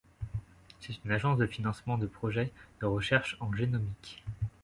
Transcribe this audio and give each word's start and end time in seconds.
C'est 0.79 0.97
une 1.05 1.11
agence 1.11 1.37
de 1.37 1.45
financement 1.45 1.99
de 1.99 2.07
projets 2.07 2.51
de 2.79 2.87
recherche 2.87 3.37
en 3.39 3.53
génomique. 3.53 4.23